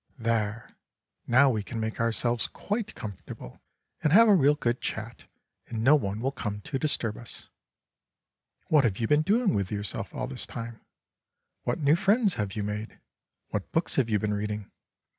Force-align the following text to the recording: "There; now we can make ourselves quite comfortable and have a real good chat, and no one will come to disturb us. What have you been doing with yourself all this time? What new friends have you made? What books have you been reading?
"There; 0.17 0.71
now 1.27 1.51
we 1.51 1.61
can 1.61 1.79
make 1.79 1.99
ourselves 1.99 2.47
quite 2.47 2.95
comfortable 2.95 3.61
and 4.01 4.11
have 4.11 4.27
a 4.27 4.33
real 4.33 4.55
good 4.55 4.81
chat, 4.81 5.25
and 5.67 5.83
no 5.83 5.93
one 5.93 6.21
will 6.21 6.31
come 6.31 6.61
to 6.61 6.79
disturb 6.79 7.17
us. 7.17 7.49
What 8.67 8.83
have 8.83 8.97
you 8.97 9.07
been 9.07 9.21
doing 9.21 9.53
with 9.53 9.71
yourself 9.71 10.11
all 10.11 10.25
this 10.25 10.47
time? 10.47 10.81
What 11.65 11.77
new 11.81 11.95
friends 11.95 12.33
have 12.33 12.55
you 12.55 12.63
made? 12.63 12.97
What 13.49 13.71
books 13.71 13.97
have 13.97 14.09
you 14.09 14.17
been 14.17 14.33
reading? 14.33 14.71